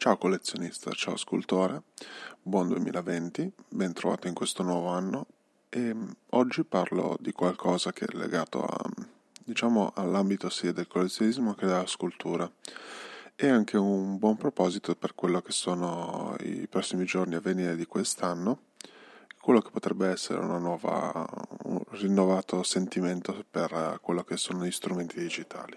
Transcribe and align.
Ciao 0.00 0.16
collezionista, 0.16 0.92
ciao 0.92 1.14
scultore, 1.18 1.82
buon 2.40 2.68
2020, 2.68 3.52
ben 3.68 3.92
trovato 3.92 4.28
in 4.28 4.32
questo 4.32 4.62
nuovo 4.62 4.86
anno 4.88 5.26
e 5.68 5.92
mm, 5.92 6.10
oggi 6.30 6.64
parlo 6.64 7.18
di 7.20 7.32
qualcosa 7.32 7.92
che 7.92 8.06
è 8.06 8.16
legato 8.16 8.64
a, 8.64 8.82
diciamo, 9.44 9.92
all'ambito 9.94 10.48
sia 10.48 10.72
del 10.72 10.88
collezionismo 10.88 11.52
che 11.52 11.66
della 11.66 11.86
scultura 11.86 12.50
e 13.36 13.46
anche 13.46 13.76
un 13.76 14.16
buon 14.16 14.38
proposito 14.38 14.96
per 14.96 15.14
quello 15.14 15.42
che 15.42 15.52
sono 15.52 16.34
i 16.44 16.66
prossimi 16.66 17.04
giorni 17.04 17.34
a 17.34 17.40
venire 17.40 17.76
di 17.76 17.84
quest'anno, 17.84 18.60
quello 19.38 19.60
che 19.60 19.68
potrebbe 19.68 20.08
essere 20.08 20.40
nuova, 20.40 21.28
un 21.64 21.82
rinnovato 21.90 22.62
sentimento 22.62 23.44
per 23.50 23.98
quello 24.00 24.24
che 24.24 24.38
sono 24.38 24.64
gli 24.64 24.70
strumenti 24.70 25.20
digitali. 25.20 25.76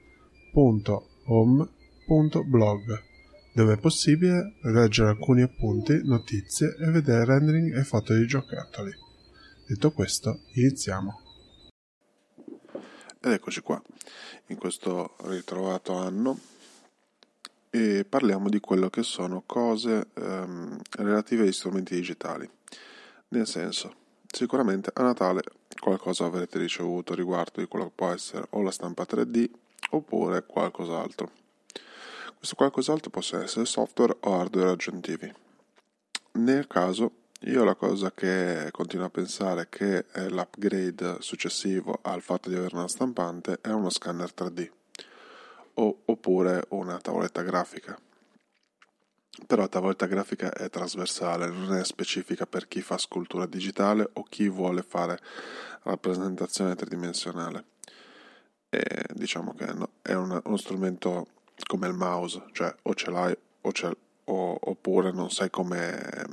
www.home.blog 0.51 1.89
dove 3.53 3.73
è 3.73 3.77
possibile 3.77 4.55
leggere 4.61 5.09
alcuni 5.09 5.41
appunti, 5.41 5.99
notizie 6.03 6.75
e 6.79 6.89
vedere 6.89 7.25
rendering 7.25 7.77
e 7.77 7.83
foto 7.83 8.13
di 8.13 8.25
giocattoli. 8.25 8.91
Detto 9.67 9.91
questo, 9.91 10.39
iniziamo. 10.53 11.19
Ed 13.23 13.31
eccoci 13.31 13.61
qua, 13.61 13.81
in 14.47 14.57
questo 14.57 15.15
ritrovato 15.23 15.93
anno, 15.93 16.39
e 17.69 18.05
parliamo 18.07 18.49
di 18.49 18.59
quello 18.59 18.89
che 18.89 19.03
sono 19.03 19.43
cose 19.45 20.07
ehm, 20.13 20.79
relative 20.97 21.43
agli 21.43 21.51
strumenti 21.51 21.95
digitali. 21.95 22.49
Nel 23.29 23.47
senso, 23.47 23.93
sicuramente 24.27 24.91
a 24.93 25.03
Natale 25.03 25.43
qualcosa 25.79 26.25
avrete 26.25 26.57
ricevuto 26.57 27.13
riguardo 27.13 27.59
di 27.59 27.67
quello 27.67 27.85
che 27.85 27.93
può 27.95 28.11
essere 28.11 28.45
o 28.51 28.61
la 28.61 28.71
stampa 28.71 29.03
3D 29.03 29.49
oppure 29.89 30.45
qualcos'altro. 30.45 31.31
Questo 32.37 32.55
qualcos'altro 32.55 33.09
possa 33.09 33.43
essere 33.43 33.65
software 33.65 34.17
o 34.21 34.39
hardware 34.39 34.71
aggiuntivi. 34.71 35.31
Nel 36.33 36.65
caso, 36.65 37.11
io 37.41 37.63
la 37.63 37.75
cosa 37.75 38.11
che 38.11 38.69
continuo 38.71 39.05
a 39.05 39.09
pensare 39.09 39.67
che 39.69 40.05
è 40.11 40.27
l'upgrade 40.27 41.17
successivo 41.19 41.99
al 42.01 42.21
fatto 42.21 42.49
di 42.49 42.55
avere 42.55 42.75
una 42.75 42.87
stampante 42.87 43.59
è 43.61 43.69
uno 43.69 43.89
scanner 43.89 44.31
3D 44.35 44.69
o, 45.75 46.01
oppure 46.05 46.65
una 46.69 46.97
tavoletta 46.99 47.41
grafica. 47.41 47.99
Però 49.47 49.61
la 49.61 49.67
tavoletta 49.67 50.05
grafica 50.05 50.51
è 50.51 50.69
trasversale, 50.69 51.47
non 51.47 51.75
è 51.75 51.83
specifica 51.83 52.45
per 52.45 52.67
chi 52.67 52.81
fa 52.81 52.97
scultura 52.97 53.45
digitale 53.45 54.09
o 54.13 54.23
chi 54.23 54.49
vuole 54.49 54.83
fare 54.83 55.19
rappresentazione 55.83 56.75
tridimensionale 56.75 57.65
e 58.73 59.05
diciamo 59.13 59.53
che 59.53 59.65
no, 59.73 59.89
è 60.01 60.13
una, 60.13 60.41
uno 60.45 60.55
strumento 60.55 61.27
come 61.67 61.87
il 61.87 61.93
mouse, 61.93 62.45
cioè 62.53 62.73
o 62.83 62.93
ce 62.95 63.11
l'hai 63.11 63.37
o 63.61 63.71
ce, 63.73 63.95
o, 64.23 64.57
oppure 64.59 65.11
non 65.11 65.29
sai 65.29 65.49
come, 65.49 66.25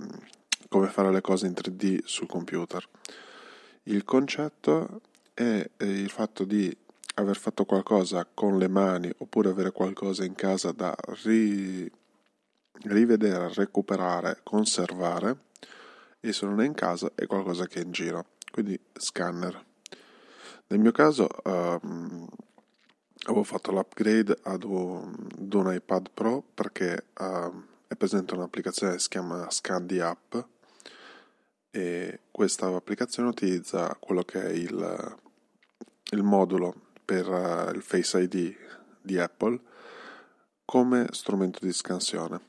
come 0.69 0.87
fare 0.87 1.11
le 1.11 1.21
cose 1.21 1.47
in 1.47 1.53
3D 1.53 2.05
sul 2.05 2.29
computer. 2.29 2.89
Il 3.85 4.05
concetto 4.05 5.01
è 5.35 5.69
il 5.79 6.11
fatto 6.11 6.45
di 6.45 6.75
aver 7.15 7.37
fatto 7.37 7.65
qualcosa 7.65 8.27
con 8.33 8.57
le 8.57 8.69
mani 8.69 9.13
oppure 9.19 9.51
avere 9.51 9.73
qualcosa 9.73 10.25
in 10.25 10.35
casa 10.35 10.71
da 10.71 10.95
ri, 11.25 11.91
rivedere, 12.85 13.53
recuperare, 13.53 14.41
conservare 14.45 15.47
e 16.21 16.33
se 16.33 16.47
non 16.47 16.61
è 16.61 16.67
in 16.67 16.75
casa 16.75 17.11
è 17.17 17.27
qualcosa 17.27 17.67
che 17.67 17.81
è 17.81 17.85
in 17.85 17.91
giro, 17.91 18.25
quindi 18.53 18.79
scanner. 18.93 19.67
Nel 20.71 20.81
mio 20.81 20.93
caso 20.93 21.29
um, 21.45 22.29
avevo 23.25 23.43
fatto 23.43 23.73
l'upgrade 23.73 24.37
ad 24.43 24.65
un, 24.65 25.15
ad 25.39 25.55
un 25.55 25.73
iPad 25.73 26.11
Pro 26.13 26.43
perché 26.55 27.07
uh, 27.19 27.63
è 27.87 27.97
presente 27.97 28.35
un'applicazione 28.35 28.93
che 28.93 28.99
si 28.99 29.09
chiama 29.09 29.49
Scandi 29.51 29.99
App 30.01 30.37
e 31.71 32.21
questa 32.31 32.67
applicazione 32.67 33.31
utilizza 33.31 33.97
quello 33.99 34.23
che 34.25 34.43
è 34.43 34.51
il, 34.51 35.17
il 36.11 36.23
modulo 36.23 36.75
per 37.03 37.29
uh, 37.29 37.75
il 37.75 37.83
Face 37.83 38.21
ID 38.21 38.57
di 39.01 39.19
Apple 39.19 39.59
come 40.67 41.07
strumento 41.13 41.61
di 41.63 41.73
scansione 41.73 42.41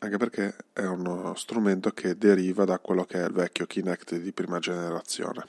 anche 0.00 0.18
perché 0.18 0.54
è 0.74 0.84
uno 0.84 1.34
strumento 1.34 1.90
che 1.92 2.18
deriva 2.18 2.66
da 2.66 2.78
quello 2.78 3.04
che 3.04 3.22
è 3.22 3.24
il 3.24 3.32
vecchio 3.32 3.64
Kinect 3.64 4.16
di 4.16 4.32
prima 4.32 4.58
generazione. 4.58 5.46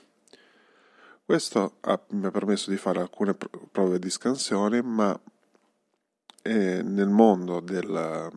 Questo 1.26 1.78
ha, 1.80 2.00
mi 2.10 2.26
ha 2.26 2.30
permesso 2.30 2.70
di 2.70 2.76
fare 2.76 3.00
alcune 3.00 3.34
prove 3.34 3.98
di 3.98 4.10
scansione, 4.10 4.80
ma 4.80 5.20
eh, 6.42 6.82
nel 6.84 7.08
mondo 7.08 7.58
della, 7.58 8.30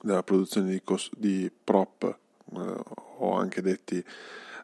della 0.00 0.22
produzione 0.22 0.70
di, 0.70 0.82
cos- 0.84 1.10
di 1.16 1.50
prop 1.50 2.04
eh, 2.04 2.82
o 3.16 3.36
anche 3.36 3.62
detti 3.62 4.00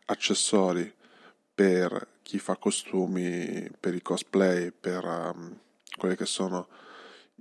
accessori 0.04 0.94
per 1.52 2.06
chi 2.22 2.38
fa 2.38 2.54
costumi, 2.56 3.68
per 3.80 3.96
i 3.96 4.00
cosplay, 4.00 4.70
per 4.70 5.04
um, 5.04 5.58
quelli 5.96 6.14
che 6.14 6.24
sono 6.24 6.68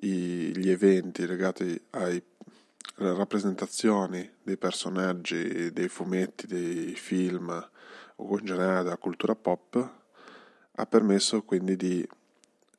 i, 0.02 0.58
gli 0.58 0.72
eventi 0.72 1.28
legati 1.28 1.80
alle 1.92 2.24
rappresentazioni 2.96 4.28
dei 4.42 4.58
personaggi, 4.58 5.72
dei 5.72 5.88
fumetti, 5.88 6.48
dei 6.48 6.96
film 6.96 7.70
o 8.18 8.38
in 8.38 8.46
generale 8.46 8.84
della 8.84 8.98
cultura 8.98 9.36
pop, 9.36 9.90
ha 10.80 10.86
permesso 10.86 11.44
quindi 11.44 11.76
di 11.76 12.08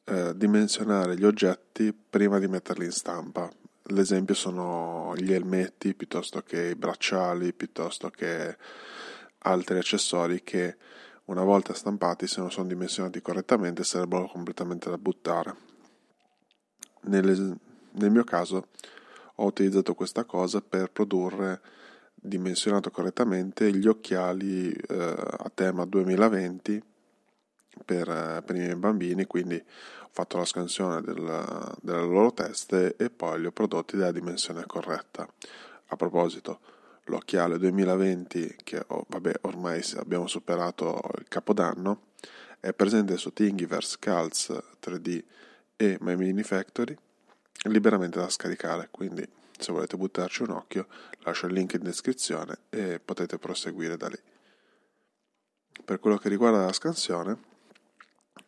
eh, 0.05 0.37
dimensionare 0.37 1.17
gli 1.17 1.25
oggetti 1.25 1.93
prima 1.93 2.39
di 2.39 2.49
metterli 2.49 2.85
in 2.85 2.93
stampa. 2.93 3.51
L'esempio 3.91 4.35
sono 4.35 5.15
gli 5.17 5.33
elmetti 5.33 5.95
piuttosto 5.95 6.43
che 6.43 6.69
i 6.69 6.75
bracciali, 6.75 7.53
piuttosto 7.53 8.11
che 8.11 8.57
altri 9.39 9.79
accessori 9.79 10.43
che 10.43 10.77
una 11.27 11.45
volta 11.45 11.75
stampati, 11.75 12.27
se 12.27 12.41
non 12.41 12.51
sono 12.51 12.69
dimensionati 12.69 13.21
correttamente, 13.21 13.85
sarebbero 13.85 14.27
completamente 14.29 14.89
da 14.89 14.99
buttare. 14.99 15.57
Nel, 17.03 17.59
nel 17.93 18.11
mio 18.11 18.25
caso 18.25 18.69
ho 19.37 19.45
utilizzato 19.45 19.95
questa 19.95 20.25
cosa 20.25 20.61
per 20.61 20.91
produrre 20.91 21.61
dimensionato 22.21 22.91
correttamente 22.91 23.73
gli 23.73 23.87
occhiali 23.87 24.71
eh, 24.71 24.95
a 24.95 25.51
tema 25.55 25.85
2020 25.85 26.83
per, 27.85 28.09
eh, 28.09 28.43
per, 28.45 28.57
i 28.57 28.61
miei 28.61 28.77
bambini, 28.77 29.25
quindi 29.27 29.57
ho 29.57 30.09
fatto 30.11 30.39
la 30.39 30.45
scansione 30.45 31.01
del, 31.01 31.75
delle 31.81 32.03
loro 32.03 32.33
teste 32.33 32.97
e 32.97 33.11
poi 33.11 33.41
li 33.41 33.47
ho 33.47 33.53
prodotti 33.53 33.97
della 33.97 34.13
dimensione 34.13 34.65
corretta. 34.67 35.29
A 35.91 35.97
proposito, 35.97 36.61
l'occhiale 37.05 37.59
2020, 37.59 38.57
che 38.63 38.85
oh, 38.89 39.05
vabbè, 39.09 39.33
ormai 39.43 39.83
abbiamo 39.97 40.27
superato 40.27 41.01
il 41.19 41.27
capodanno, 41.29 42.03
è 42.61 42.73
presente 42.73 43.17
su 43.17 43.33
Thingiverse, 43.33 43.97
Calz 44.01 44.51
3D 44.83 45.23
e 45.77 45.97
My 46.01 46.17
Mini 46.17 46.43
Factory, 46.43 46.97
liberamente 47.65 48.19
da 48.19 48.29
scaricare, 48.29 48.89
quindi 48.91 49.27
se 49.59 49.73
volete 49.73 49.97
buttarci 49.97 50.43
un 50.43 50.51
occhio, 50.51 50.87
lascio 51.21 51.47
il 51.47 51.53
link 51.53 51.75
in 51.75 51.83
descrizione 51.83 52.59
e 52.71 53.01
potete 53.01 53.39
proseguire 53.39 53.97
da 53.97 54.09
lì. 54.09 54.19
Per 55.85 55.99
quello 56.01 56.17
che 56.17 56.29
riguarda 56.29 56.65
la 56.65 56.73
scansione, 56.73 57.39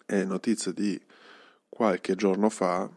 è 0.06 0.24
notizia 0.24 0.72
di 0.72 1.00
qualche 1.68 2.14
giorno 2.14 2.48
fa, 2.50 2.88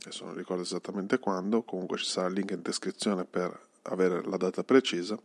adesso 0.00 0.24
non 0.24 0.34
ricordo 0.34 0.62
esattamente 0.62 1.18
quando, 1.18 1.62
comunque 1.62 1.98
ci 1.98 2.06
sarà 2.06 2.28
il 2.28 2.34
link 2.34 2.50
in 2.50 2.62
descrizione 2.62 3.24
per 3.24 3.68
avere 3.82 4.22
la 4.24 4.36
data 4.36 4.62
precisa, 4.62 5.18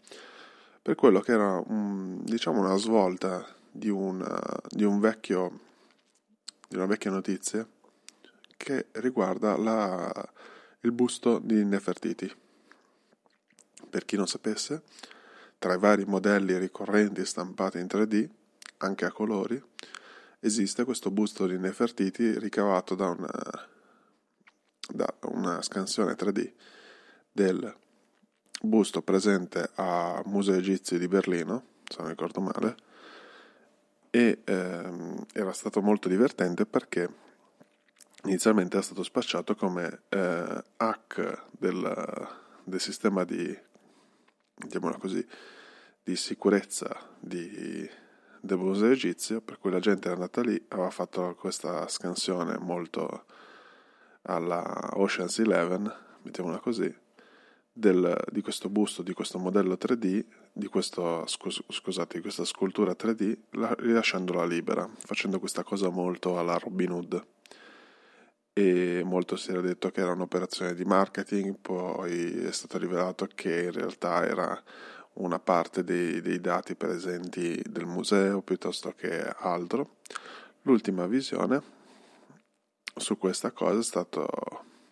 per 0.82 0.96
quello 0.96 1.20
che 1.20 1.32
era 1.32 1.62
un, 1.68 2.22
diciamo 2.24 2.60
una 2.60 2.78
svolta 2.78 3.46
di, 3.72 3.90
una, 3.90 4.40
di 4.70 4.84
un 4.84 5.00
vecchio 5.00 5.60
di 6.68 6.76
una 6.76 6.86
vecchia 6.86 7.12
notizia 7.12 7.68
che 8.58 8.88
riguarda 8.94 9.56
la 9.58 10.12
il 10.86 10.92
busto 10.92 11.40
di 11.40 11.66
Nefertiti. 11.66 12.32
Per 13.90 14.06
chi 14.06 14.16
non 14.16 14.28
sapesse, 14.28 14.84
tra 15.58 15.74
i 15.74 15.80
vari 15.80 16.06
modelli 16.06 16.58
ricorrenti 16.60 17.26
stampati 17.26 17.80
in 17.80 17.88
3D, 17.88 18.30
anche 18.78 19.06
a 19.06 19.12
colori, 19.12 19.62
esiste 20.40 20.84
questo 20.84 21.10
busto 21.10 21.48
di 21.48 21.58
Nefertiti 21.58 22.38
ricavato 22.38 22.94
da 22.94 23.10
una, 23.10 23.68
da 24.94 25.14
una 25.24 25.62
scansione 25.64 26.14
3D 26.14 26.54
del 27.32 27.76
busto 28.62 29.02
presente 29.02 29.72
al 29.76 30.22
Museo 30.26 30.56
Egizio 30.56 31.00
di 31.00 31.08
Berlino, 31.08 31.64
se 31.84 31.98
non 32.00 32.10
ricordo 32.10 32.42
male, 32.42 32.76
e 34.12 34.42
ehm, 34.44 35.26
era 35.34 35.52
stato 35.52 35.82
molto 35.82 36.08
divertente 36.08 36.68
perché 36.68 37.10
inizialmente 38.26 38.76
era 38.76 38.86
stato 38.86 39.04
spacciato 39.04 39.56
come 39.56 40.04
eh, 40.10 40.64
hack 40.78 41.46
del, 41.52 42.30
del 42.64 42.80
sistema 42.80 43.24
di, 43.24 43.58
così, 45.00 45.26
di 46.04 46.16
sicurezza 46.16 46.96
di, 47.20 47.90
del 48.40 48.58
museo 48.58 48.92
egizio, 48.92 49.42
per 49.42 49.58
cui 49.58 49.72
la 49.72 49.80
gente 49.80 50.08
era 50.08 50.16
andata 50.16 50.42
lì, 50.42 50.64
aveva 50.70 50.90
fatto 50.90 51.36
questa 51.36 51.88
scansione 51.88 52.58
molto 52.60 53.26
alla 54.24 54.92
Ocean's 54.94 55.40
Eleven, 55.40 55.92
mettiamola 56.22 56.60
così, 56.60 56.94
del, 57.72 58.18
di 58.32 58.42
questo 58.42 58.70
busto, 58.70 59.04
di 59.04 59.14
questo 59.14 59.38
modello 59.38 59.74
3D, 59.74 60.24
di, 60.54 60.68
questo, 60.68 61.26
scus, 61.28 61.62
scusate, 61.68 62.16
di 62.16 62.22
questa 62.22 62.46
scultura 62.46 62.94
3D, 62.94 63.38
la, 63.52 63.74
rilasciandola 63.78 64.46
libera, 64.46 64.90
facendo 64.98 65.40
questa 65.40 65.64
cosa 65.64 65.90
molto 65.90 66.40
alla 66.40 66.58
Robin 66.58 66.92
Hood. 66.92 67.26
E 68.58 69.02
molto 69.04 69.36
si 69.36 69.52
era 69.52 69.60
detto 69.60 69.90
che 69.92 70.00
era 70.00 70.14
un'operazione 70.14 70.74
di 70.76 70.86
marketing, 70.86 71.58
poi 71.60 72.46
è 72.46 72.54
stato 72.54 72.78
rivelato 72.78 73.28
che 73.36 73.64
in 73.64 73.72
realtà 73.72 74.26
era 74.26 74.64
una 75.16 75.40
parte 75.40 75.84
dei, 75.84 76.22
dei 76.22 76.40
dati 76.40 76.76
presenti 76.76 77.62
del 77.68 77.86
museo 77.86 78.42
piuttosto 78.42 78.94
che 78.96 79.22
altro. 79.40 79.98
L'ultima 80.62 81.06
visione 81.06 81.62
su 82.96 83.18
questa 83.18 83.52
cosa 83.52 83.80
è 83.80 83.84
stato 83.84 84.26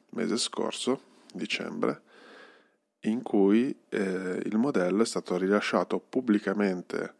mese 0.10 0.36
scorso, 0.36 1.02
dicembre, 1.34 2.02
in 3.06 3.22
cui 3.22 3.74
eh, 3.88 4.42
il 4.44 4.58
modello 4.58 5.04
è 5.04 5.06
stato 5.06 5.38
rilasciato 5.38 6.00
pubblicamente 6.00 7.14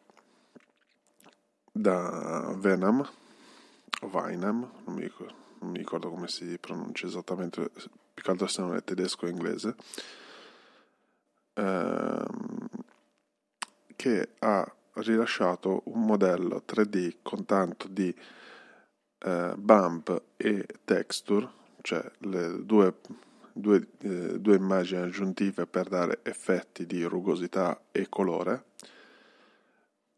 da 1.72 2.54
Venom 2.58 3.10
o 4.02 4.08
Vinam, 4.08 4.70
non 4.86 4.96
mi, 4.96 5.04
ricordo, 5.04 5.43
non 5.64 5.72
mi 5.72 5.78
ricordo 5.78 6.10
come 6.10 6.28
si 6.28 6.58
pronuncia 6.60 7.08
esattamente, 7.08 7.70
più 8.14 8.24
che 8.24 8.30
altro 8.30 8.48
se 8.48 8.62
non 8.62 8.76
è 8.76 8.84
tedesco 8.84 9.26
o 9.26 9.30
inglese, 9.30 9.76
ehm, 11.54 12.68
che 13.96 14.30
ha 14.40 14.72
rilasciato 14.96 15.82
un 15.86 16.06
modello 16.06 16.64
3D 16.66 17.16
con 17.22 17.46
tanto 17.46 17.88
di 17.88 18.14
eh, 19.20 19.54
bump 19.58 20.22
e 20.38 20.68
texture, 20.84 21.50
cioè 21.82 22.04
le 22.20 22.64
due 22.66 22.94
due, 23.54 23.88
eh, 24.00 24.40
due 24.40 24.56
immagini 24.56 25.02
aggiuntive 25.02 25.66
per 25.68 25.88
dare 25.88 26.20
effetti 26.24 26.86
di 26.86 27.04
rugosità 27.04 27.80
e 27.92 28.10
colore 28.10 28.66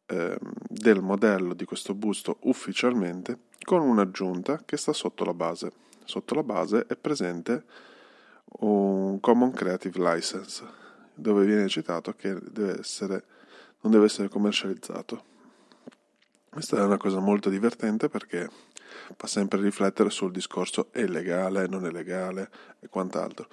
eh, 0.06 0.38
del 0.86 1.02
modello 1.02 1.56
di 1.56 1.66
questo 1.66 1.96
busto 1.96 2.38
ufficialmente 2.42 3.40
con 3.64 3.82
un'aggiunta 3.82 4.62
che 4.64 4.78
sta 4.78 4.94
sotto 4.94 5.26
la 5.26 5.34
base. 5.34 5.72
Sotto 6.04 6.36
la 6.36 6.44
base 6.44 6.86
è 6.86 6.96
presente 6.96 7.64
un 8.60 9.20
Common 9.20 9.52
Creative 9.52 9.98
License 9.98 10.64
dove 11.16 11.44
viene 11.44 11.68
citato 11.70 12.14
che 12.14 12.38
deve 12.52 12.82
essere, 12.82 13.24
non 13.82 13.92
deve 13.94 14.06
essere 14.06 14.30
commercializzato. 14.30 15.24
Questa 16.50 16.78
è 16.78 16.84
una 16.84 16.98
cosa 16.98 17.18
molto 17.20 17.50
divertente 17.50 18.08
perché 18.08 18.48
fa 19.18 19.26
sempre 19.26 19.60
riflettere 19.60 20.12
sul 20.12 20.32
discorso 20.32 20.90
è 20.92 21.08
legale, 21.08 21.66
non 21.66 21.88
è 21.88 21.90
legale 21.90 22.52
e 22.80 22.90
quant'altro. 22.90 23.48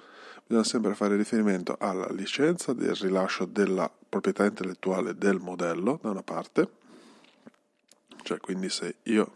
Bisogna 0.45 0.67
sempre 0.67 0.93
fare 0.93 1.15
riferimento 1.15 1.77
alla 1.79 2.11
licenza 2.11 2.73
del 2.73 2.93
rilascio 2.93 3.45
della 3.45 3.91
proprietà 4.07 4.45
intellettuale 4.45 5.15
del 5.15 5.39
modello, 5.39 5.97
da 5.99 6.11
una 6.11 6.21
parte, 6.21 6.81
cioè 8.23 8.39
quindi 8.39 8.69
se 8.69 8.95
io 9.03 9.31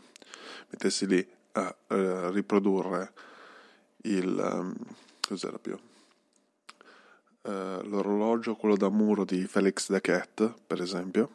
mettessi 0.70 1.06
lì 1.08 1.28
a 1.54 1.76
eh, 1.88 2.32
riprodurre 2.32 3.14
il... 4.04 4.28
Um, 4.28 4.76
cos'era 5.28 5.58
più? 5.60 5.78
Uh, 7.42 7.82
l'orologio, 7.84 8.56
quello 8.56 8.76
da 8.76 8.90
muro 8.90 9.24
di 9.24 9.46
Felix 9.46 9.88
the 9.88 10.02
Cat, 10.02 10.54
per 10.66 10.82
esempio, 10.82 11.30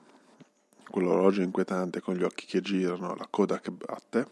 quell'orologio 0.90 1.42
inquietante 1.42 2.00
con 2.00 2.14
gli 2.14 2.22
occhi 2.22 2.46
che 2.46 2.60
girano, 2.60 3.14
la 3.14 3.26
coda 3.30 3.60
che 3.60 3.70
batte, 3.70 4.28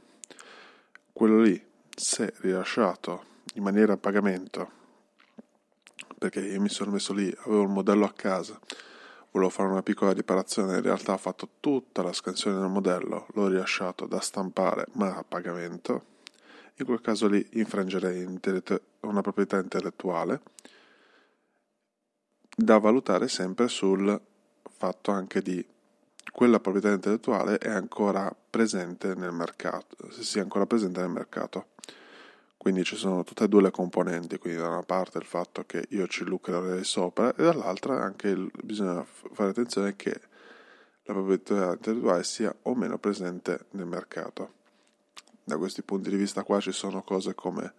quello 1.13 1.41
lì, 1.41 1.63
se 1.95 2.35
rilasciato 2.39 3.25
in 3.55 3.63
maniera 3.63 3.95
a 3.95 3.97
pagamento, 3.97 4.71
perché 6.19 6.41
io 6.41 6.61
mi 6.61 6.69
sono 6.69 6.91
messo 6.91 7.13
lì, 7.13 7.35
avevo 7.45 7.63
il 7.63 7.69
modello 7.69 8.05
a 8.05 8.13
casa, 8.13 8.59
volevo 9.33 9.51
fare 9.51 9.69
una 9.69 9.83
piccola 9.83 10.13
riparazione, 10.13 10.77
in 10.77 10.83
realtà 10.83 11.13
ho 11.13 11.19
fatto 11.19 11.49
tutta 11.61 12.03
la 12.03 12.13
scansione 12.13 12.59
del 12.59 12.69
modello, 12.69 13.27
l'ho 13.35 13.49
rilasciato 13.49 14.07
da 14.07 14.21
stampare 14.21 14.87
ma 14.93 15.17
a 15.17 15.25
pagamento, 15.25 16.05
in 16.77 16.87
quel 16.87 17.01
caso 17.01 17.29
lì 17.29 17.47
infrangerei 17.53 18.27
una 19.01 19.21
proprietà 19.21 19.59
intellettuale 19.59 20.41
da 22.57 22.79
valutare 22.79 23.29
sempre 23.29 23.69
sul 23.69 24.21
fatto 24.71 25.11
anche 25.11 25.41
di 25.43 25.67
quella 26.33 26.61
proprietà 26.61 26.91
intellettuale 26.91 27.59
è 27.59 27.71
ancora 27.71 28.35
presente 28.51 29.15
nel 29.15 29.33
mercato, 29.33 30.11
se 30.11 30.23
sia 30.23 30.43
ancora 30.43 30.67
presente 30.67 31.01
nel 31.01 31.11
mercato. 31.11 31.67
Quindi 32.61 32.85
ci 32.85 32.97
sono 32.97 33.25
tutte 33.25 33.45
e 33.45 33.49
due 33.49 33.63
le 33.63 33.71
componenti, 33.71 34.37
quindi 34.37 34.61
da 34.61 34.69
una 34.69 34.83
parte 34.83 35.17
il 35.17 35.25
fatto 35.25 35.65
che 35.65 35.87
io 35.89 36.07
ci 36.07 36.25
lucrerei 36.25 36.85
sopra 36.85 37.35
e 37.35 37.43
dall'altra 37.43 38.03
anche 38.03 38.29
il, 38.29 38.51
bisogna 38.63 39.03
fare 39.03 39.49
attenzione 39.49 39.97
che 39.97 40.11
la 41.05 41.15
proprietà 41.15 41.73
intellettuale 41.73 42.23
sia 42.23 42.55
o 42.65 42.75
meno 42.75 42.99
presente 42.99 43.65
nel 43.71 43.87
mercato. 43.87 44.53
Da 45.43 45.57
questi 45.57 45.81
punti 45.83 46.11
di 46.11 46.17
vista 46.17 46.43
qua 46.43 46.61
ci 46.61 46.73
sono 46.73 47.03
cose 47.03 47.35
come 47.35 47.73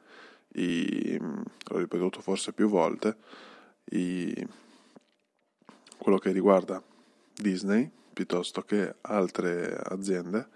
i, 0.54 1.16
l'ho 1.16 1.78
ripetuto 1.78 2.20
forse 2.20 2.52
più 2.52 2.68
volte, 2.68 3.18
i, 3.92 4.48
quello 6.00 6.18
che 6.18 6.32
riguarda 6.32 6.82
Disney, 7.36 7.88
piuttosto 8.12 8.64
che 8.64 8.96
altre 9.02 9.76
aziende 9.76 10.48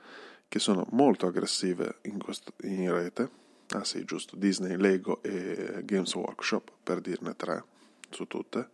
che 0.47 0.57
sono 0.57 0.87
molto 0.93 1.27
aggressive 1.27 1.99
in, 2.05 2.17
questo, 2.17 2.53
in 2.63 2.91
rete. 2.91 3.43
Ah 3.69 3.83
sì, 3.83 4.05
giusto, 4.05 4.35
Disney, 4.35 4.77
Lego 4.77 5.21
e 5.23 5.81
Games 5.83 6.13
Workshop, 6.13 6.71
per 6.83 7.01
dirne 7.01 7.35
tre 7.35 7.63
su 8.09 8.25
tutte, 8.27 8.69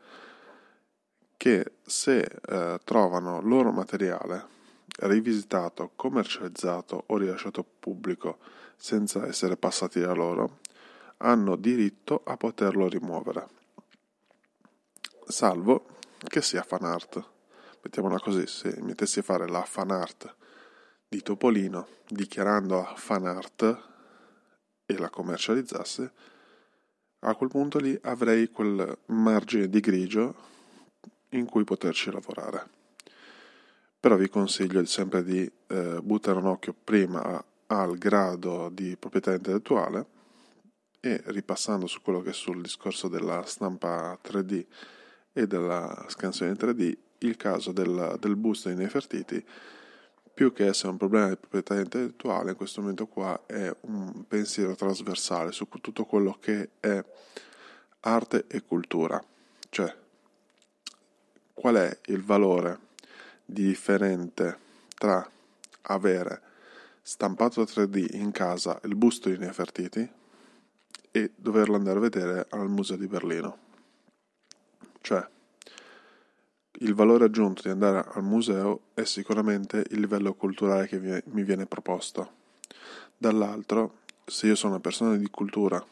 che 1.38 1.74
se 1.82 2.20
eh, 2.20 2.80
trovano 2.84 3.42
loro 3.42 3.72
materiale 3.72 4.60
rivisitato, 5.00 5.92
commercializzato 5.96 7.06
o 7.08 7.18
rilasciato 7.18 7.66
pubblico 7.80 8.40
senza 8.76 9.26
essere 9.26 9.56
passati 9.56 10.00
da 10.00 10.14
loro, 10.14 10.60
hanno 11.18 11.56
diritto 11.56 12.22
a 12.26 12.36
poterlo 12.36 12.88
rimuovere, 12.88 13.48
salvo 15.26 15.86
che 16.18 16.42
sia 16.42 16.64
fan 16.64 16.84
art. 16.84 17.30
Mettiamola 17.82 18.20
così, 18.20 18.46
se 18.46 18.78
mettessi 18.82 19.20
a 19.20 19.24
fare 19.24 19.48
la 19.48 19.64
fan 19.64 19.92
art 19.92 20.36
di 21.08 21.22
Topolino 21.22 21.88
dichiarando 22.08 22.86
a 22.86 22.96
fan 22.96 23.26
art 23.26 23.90
e 24.92 24.98
la 24.98 25.10
commercializzasse, 25.10 26.12
a 27.20 27.36
quel 27.36 27.50
punto 27.50 27.80
lì 27.80 27.98
avrei 28.04 28.50
quel 28.50 28.98
margine 29.08 29.70
di 29.70 29.80
grigio 29.80 30.36
in 31.30 31.46
cui 31.46 31.64
poterci 31.64 32.12
lavorare. 32.12 32.80
Però 34.00 34.16
vi 34.16 34.28
consiglio 34.28 34.84
sempre 34.86 35.24
di 35.24 35.50
eh, 35.68 36.00
buttare 36.02 36.40
un 36.40 36.48
occhio 36.48 36.76
prima 36.84 37.44
al 37.68 37.98
grado 37.98 38.70
di 38.70 38.98
proprietà 38.98 39.34
intellettuale 39.34 40.06
e 41.00 41.22
ripassando 41.26 41.88
su 41.88 42.02
quello 42.02 42.22
che 42.22 42.32
è 42.32 42.34
sul 42.34 42.62
discorso 42.62 43.08
della 43.08 43.44
stampa 43.46 44.20
3D 44.22 44.66
e 45.34 45.48
della 45.48 46.06
scansione 46.08 46.54
3D 46.54 46.98
il 47.20 47.38
caso 47.38 47.72
del, 47.72 48.18
del 48.20 48.36
busto 48.36 48.70
di 48.70 48.76
Nefertiti, 48.76 49.44
più 50.34 50.54
che 50.54 50.68
essere 50.68 50.90
un 50.90 50.98
problema 50.98 51.30
di 51.30 51.36
proprietà 51.36 51.80
intellettuale, 51.80 52.52
in 52.52 52.56
questo 52.56 52.82
momento 52.82 53.08
qua 53.08 53.44
è 53.46 53.74
un 53.82 54.26
pensiero 54.28 54.76
trasversale 54.76 55.52
su 55.52 55.68
tutto 55.68 56.06
quello 56.06 56.38
che 56.40 56.70
è 56.80 57.04
arte 58.02 58.46
e 58.48 58.64
cultura. 58.64 59.24
Cioè, 59.70 59.96
qual 61.54 61.76
è 61.76 62.00
il 62.08 62.24
valore 62.24 62.80
di 63.46 63.66
differente 63.66 64.58
tra 64.96 65.30
avere 65.84 66.42
stampato 67.02 67.64
3D 67.64 68.16
in 68.16 68.32
casa 68.32 68.80
il 68.84 68.96
busto 68.96 69.30
di 69.30 69.38
Nefertiti 69.38 70.10
e 71.12 71.32
doverlo 71.36 71.76
andare 71.76 71.98
a 71.98 72.02
vedere 72.02 72.48
al 72.50 72.70
museo 72.70 72.96
di 72.98 73.08
Berlino. 73.08 73.58
Cioè, 75.02 75.28
il 76.82 76.96
valore 76.96 77.26
aggiunto 77.26 77.62
di 77.64 77.70
andare 77.70 78.06
al 78.14 78.24
museo 78.24 78.82
è 78.94 79.04
sicuramente 79.04 79.86
il 79.92 80.00
livello 80.00 80.34
culturale 80.34 80.88
che 80.88 81.24
mi 81.26 81.44
viene 81.44 81.66
proposto. 81.66 82.40
Dall'altro, 83.18 84.00
se 84.26 84.48
io 84.48 84.56
sono 84.56 84.74
una 84.74 84.82
persona 84.82 85.16
di 85.16 85.30
cultura 85.30 85.84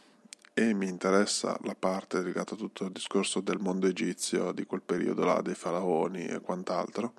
e 0.51 0.73
mi 0.73 0.87
interessa 0.87 1.57
la 1.63 1.75
parte 1.77 2.21
legata 2.21 2.55
a 2.55 2.57
tutto 2.57 2.85
il 2.85 2.91
discorso 2.91 3.39
del 3.39 3.59
mondo 3.59 3.85
egizio, 3.85 4.51
di 4.51 4.65
quel 4.65 4.81
periodo 4.81 5.23
là, 5.23 5.41
dei 5.41 5.53
faraoni 5.53 6.25
e 6.25 6.41
quant'altro, 6.41 7.13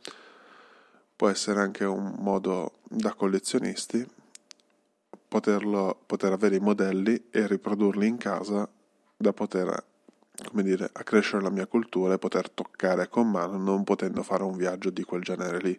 può 1.15 1.29
essere 1.29 1.61
anche 1.61 1.85
un 1.85 2.17
modo 2.19 2.79
da 2.83 3.15
collezionisti 3.15 4.05
poterlo, 5.29 6.01
poter 6.07 6.33
avere 6.33 6.57
i 6.57 6.61
modelli 6.61 7.29
e 7.31 7.47
riprodurli 7.47 8.07
in 8.09 8.17
casa 8.17 8.69
da 9.17 9.33
poter 9.33 9.85
come 10.49 10.63
dire, 10.63 10.89
accrescere 10.93 11.43
la 11.43 11.51
mia 11.51 11.67
cultura 11.67 12.15
e 12.15 12.19
poter 12.19 12.51
toccare 12.51 13.09
con 13.09 13.31
mano 13.31 13.59
non 13.59 13.85
potendo 13.85 14.23
fare 14.23 14.43
un 14.43 14.57
viaggio 14.57 14.91
di 14.91 15.03
quel 15.03 15.23
genere 15.23 15.59
lì. 15.59 15.79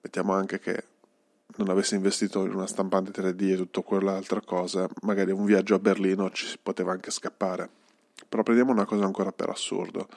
Mettiamo 0.00 0.32
anche 0.34 0.58
che 0.58 0.84
non 1.56 1.70
avessi 1.70 1.94
investito 1.94 2.44
in 2.44 2.54
una 2.54 2.66
stampante 2.66 3.10
3D 3.10 3.52
e 3.52 3.56
tutto 3.56 3.82
quell'altra 3.82 4.40
cosa, 4.40 4.88
magari 5.02 5.32
un 5.32 5.44
viaggio 5.44 5.74
a 5.74 5.78
Berlino 5.78 6.30
ci 6.30 6.46
si 6.46 6.58
poteva 6.62 6.92
anche 6.92 7.10
scappare. 7.10 7.68
Però 8.28 8.42
prendiamo 8.42 8.72
una 8.72 8.84
cosa 8.84 9.04
ancora 9.04 9.32
per 9.32 9.48
assurdo. 9.48 10.08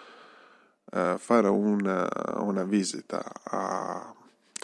Uh, 0.91 1.17
fare 1.17 1.47
una, 1.47 2.07
una 2.37 2.63
visita 2.63 3.23
a, 3.43 4.13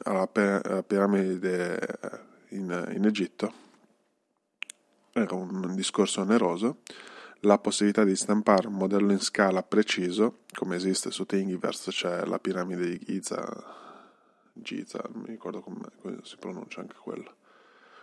alla 0.03 0.27
piramide 0.27 1.99
in, 2.49 2.93
in 2.95 3.05
Egitto 3.05 3.63
era 5.21 5.33
un 5.35 5.73
discorso 5.75 6.21
oneroso 6.21 6.79
la 7.45 7.59
possibilità 7.59 8.03
di 8.03 8.15
stampare 8.15 8.67
un 8.67 8.73
modello 8.73 9.11
in 9.11 9.19
scala 9.19 9.61
preciso, 9.61 10.39
come 10.51 10.75
esiste 10.75 11.11
su 11.11 11.25
Thingiverse, 11.25 11.91
c'è 11.91 12.25
la 12.25 12.39
piramide 12.39 12.89
di 12.89 12.99
Giza, 12.99 13.45
Giza, 14.51 15.03
non 15.11 15.21
mi 15.21 15.29
ricordo 15.29 15.61
come, 15.61 15.79
si 16.23 16.37
pronuncia 16.37 16.81
anche 16.81 16.95
quello. 16.99 17.35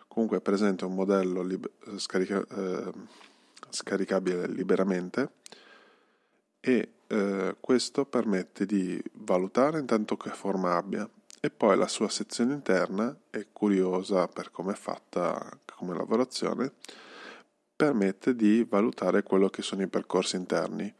Comunque 0.06 0.38
è 0.38 0.40
presente 0.40 0.84
un 0.84 0.94
modello 0.94 1.42
lib- 1.42 1.68
scarica- 1.96 2.46
eh, 2.48 2.92
scaricabile 3.68 4.46
liberamente 4.46 5.30
e 6.60 6.92
eh, 7.08 7.56
questo 7.58 8.04
permette 8.04 8.64
di 8.64 9.02
valutare 9.14 9.80
intanto 9.80 10.16
che 10.16 10.30
forma 10.30 10.76
abbia 10.76 11.08
e 11.40 11.50
poi 11.50 11.76
la 11.76 11.88
sua 11.88 12.08
sezione 12.08 12.52
interna 12.52 13.16
è 13.30 13.46
curiosa 13.52 14.28
per 14.28 14.52
come 14.52 14.74
è 14.74 14.76
fatta 14.76 15.58
come 15.74 15.96
lavorazione 15.96 16.74
permette 17.82 18.36
di 18.36 18.64
valutare 18.68 19.24
quello 19.24 19.48
che 19.48 19.60
sono 19.60 19.82
i 19.82 19.88
percorsi 19.88 20.36
interni, 20.36 20.94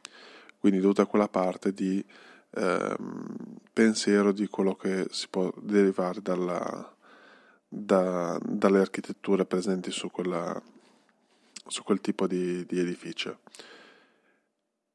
quindi 0.59 0.81
tutta 0.81 1.07
quella 1.07 1.29
parte 1.29 1.73
di 1.73 2.05
ehm, 2.51 3.37
pensiero 3.73 4.33
di 4.33 4.49
quello 4.49 4.75
che 4.75 5.07
si 5.11 5.29
può 5.29 5.53
derivare 5.61 6.21
dalla, 6.21 6.93
da, 7.69 8.37
dalle 8.45 8.81
architetture 8.81 9.45
presenti 9.45 9.93
su, 9.93 10.11
quella, 10.11 10.61
su 11.69 11.85
quel 11.85 12.01
tipo 12.01 12.27
di, 12.27 12.67
di 12.67 12.81
edificio. 12.81 13.39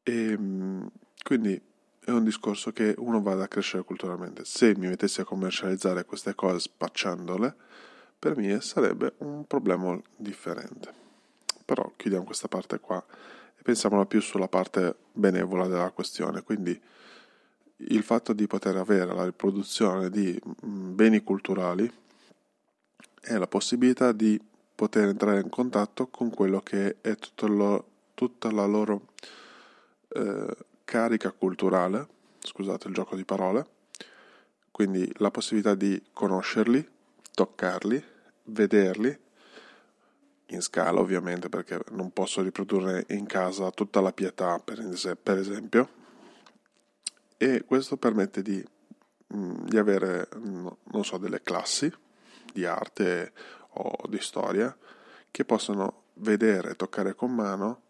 E, 0.04 0.32
ehm, 0.32 0.92
quindi 1.24 1.62
è 2.04 2.12
un 2.12 2.26
discorso 2.26 2.74
che 2.74 2.96
uno 2.98 3.22
vada 3.22 3.46
a 3.46 3.48
crescere 3.48 3.84
culturalmente. 3.84 4.44
Se 4.44 4.76
mi 4.76 4.88
mettessi 4.88 5.22
a 5.22 5.26
commercializzare 5.26 6.04
queste 6.04 6.36
cose 6.36 6.60
spacciandole, 6.60 7.56
per 8.20 8.36
me 8.36 8.60
sarebbe 8.60 9.14
un 9.20 9.48
problema 9.48 9.98
differente. 10.18 10.97
Però 11.68 11.92
chiudiamo 11.98 12.24
questa 12.24 12.48
parte 12.48 12.80
qua 12.80 13.04
e 13.58 13.62
pensiamola 13.62 14.06
più 14.06 14.22
sulla 14.22 14.48
parte 14.48 14.96
benevola 15.12 15.68
della 15.68 15.92
questione, 15.92 16.42
quindi 16.44 16.82
il 17.80 18.04
fatto 18.04 18.32
di 18.32 18.48
poter 18.48 18.78
avere 18.78 19.14
la 19.14 19.26
riproduzione 19.26 20.10
di 20.10 20.40
beni 20.62 21.22
culturali 21.24 21.92
è 23.20 23.36
la 23.36 23.48
possibilità 23.48 24.14
di 24.14 24.42
poter 24.74 25.10
entrare 25.10 25.42
in 25.42 25.50
contatto 25.50 26.08
con 26.08 26.30
quello 26.30 26.62
che 26.62 27.02
è 27.02 27.18
lo, 27.42 27.86
tutta 28.14 28.50
la 28.50 28.66
loro 28.66 29.08
eh, 30.08 30.56
carica 30.86 31.32
culturale, 31.32 32.08
scusate 32.40 32.88
il 32.88 32.94
gioco 32.94 33.18
di 33.18 33.26
parole, 33.26 33.66
quindi 34.72 35.12
la 35.18 35.32
possibilità 35.32 35.76
di 35.76 36.02
conoscerli, 36.14 36.88
toccarli, 37.34 38.02
vederli 38.44 39.26
in 40.48 40.62
scala 40.62 41.00
ovviamente 41.00 41.50
perché 41.50 41.80
non 41.92 42.12
posso 42.12 42.42
riprodurre 42.42 43.06
in 43.10 43.26
casa 43.26 43.72
tutta 43.72 44.02
la 44.02 44.14
pietà 44.14 44.60
per, 44.60 45.38
esempio. 45.38 45.90
E 47.38 47.64
questo 47.66 47.98
permette 47.98 48.42
di, 48.42 48.64
mm, 49.36 49.66
di 49.66 49.78
avere 49.78 50.28
non 50.36 51.04
so 51.04 51.18
delle 51.18 51.42
classi 51.42 51.92
di 52.52 52.66
arte 52.66 53.34
o 53.74 53.96
di 54.08 54.20
storia 54.20 54.76
che 55.30 55.46
possono 55.46 56.06
vedere 56.16 56.76
toccare 56.76 57.14
con 57.14 57.34
mano 57.34 57.82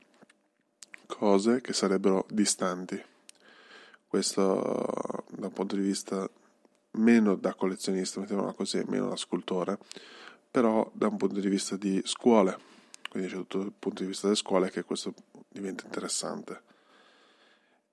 cose 1.06 1.62
che 1.62 1.74
sarebbero 1.74 2.26
distanti. 2.30 3.02
Questo 4.06 5.26
da 5.30 5.48
un 5.48 5.54
punto 5.54 5.76
di 5.76 5.82
vista 5.82 6.30
meno 6.92 7.36
da 7.36 7.54
collezionista 7.54 8.20
mettiamola 8.20 8.54
così 8.54 8.82
meno 8.88 9.08
da 9.10 9.16
scultore 9.16 9.78
però 10.58 10.90
da 10.92 11.06
un 11.06 11.18
punto 11.18 11.40
di 11.40 11.50
vista 11.50 11.78
di 11.78 12.02
scuole, 12.04 12.58
quindi 13.12 13.30
c'è 13.30 13.36
tutto 13.36 13.60
il 13.60 13.72
punto 13.78 14.02
di 14.02 14.08
vista 14.08 14.26
delle 14.26 14.40
scuole 14.40 14.72
che 14.72 14.84
questo 14.84 15.14
diventa 15.48 15.86
interessante. 15.86 16.62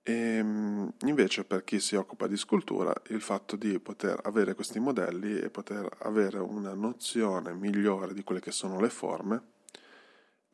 E 0.03 0.13
ehm, 0.13 0.91
invece 1.01 1.45
per 1.45 1.63
chi 1.63 1.79
si 1.79 1.95
occupa 1.95 2.27
di 2.27 2.39
scultura 2.39 2.91
il 3.09 3.21
fatto 3.21 3.57
di 3.57 3.79
poter 3.81 4.19
avere 4.23 4.55
questi 4.55 4.79
modelli 4.79 5.39
e 5.39 5.51
poter 5.51 5.87
avere 6.05 6.39
una 6.39 6.73
nozione 6.73 7.53
migliore 7.53 8.15
di 8.15 8.25
quelle 8.25 8.41
che 8.41 8.51
sono 8.51 8.81
le 8.81 8.89
forme 8.89 9.43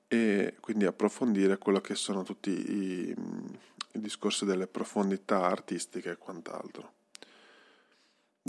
e 0.08 0.56
quindi 0.58 0.86
approfondire 0.86 1.58
quello 1.58 1.80
che 1.80 1.94
sono 1.94 2.24
tutti 2.24 2.50
i, 2.50 3.14
i 3.92 4.00
discorsi 4.00 4.44
delle 4.44 4.66
profondità 4.66 5.44
artistiche 5.44 6.10
e 6.10 6.16
quant'altro. 6.16 6.98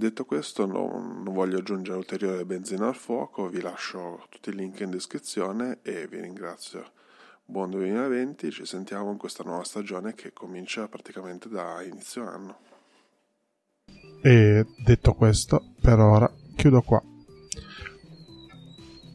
Detto 0.01 0.25
questo, 0.25 0.65
non, 0.65 1.21
non 1.21 1.31
voglio 1.31 1.59
aggiungere 1.59 1.95
ulteriore 1.95 2.43
benzina 2.43 2.87
al 2.87 2.95
fuoco, 2.95 3.47
vi 3.49 3.61
lascio 3.61 4.25
tutti 4.29 4.49
i 4.49 4.55
link 4.55 4.79
in 4.79 4.89
descrizione 4.89 5.77
e 5.83 6.07
vi 6.07 6.19
ringrazio. 6.19 6.93
Buon 7.45 7.69
2020, 7.69 8.49
ci 8.49 8.65
sentiamo 8.65 9.11
in 9.11 9.17
questa 9.17 9.43
nuova 9.43 9.63
stagione 9.63 10.15
che 10.15 10.33
comincia 10.33 10.87
praticamente 10.87 11.49
da 11.49 11.83
inizio 11.83 12.27
anno. 12.27 12.57
E 14.23 14.65
detto 14.83 15.13
questo, 15.13 15.63
per 15.79 15.99
ora 15.99 16.33
chiudo 16.55 16.81
qua. 16.81 16.99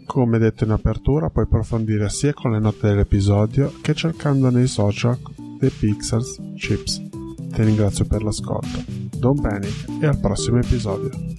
Come 0.06 0.38
detto 0.38 0.62
in 0.62 0.70
apertura, 0.70 1.30
puoi 1.30 1.46
approfondire 1.46 2.08
sia 2.10 2.32
con 2.32 2.52
le 2.52 2.60
note 2.60 2.86
dell'episodio 2.86 3.72
che 3.82 3.92
cercando 3.92 4.50
nei 4.50 4.68
social 4.68 5.18
dei 5.58 5.70
Pixels 5.70 6.40
Chips. 6.54 7.02
Ti 7.08 7.62
ringrazio 7.64 8.04
per 8.04 8.22
l'ascolto. 8.22 8.95
Don't 9.18 9.40
panic 9.40 9.84
e 10.00 10.06
al 10.06 10.18
prossimo 10.18 10.58
episodio. 10.58 11.35